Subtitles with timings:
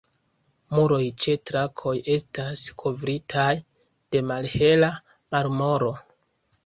[0.75, 3.51] Muroj ĉe trakoj estas kovritaj
[4.15, 4.91] de malhela
[5.35, 5.93] marmoro.